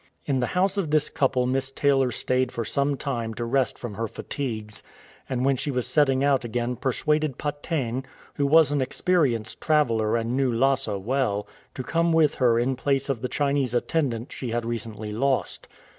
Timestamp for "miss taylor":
1.45-2.09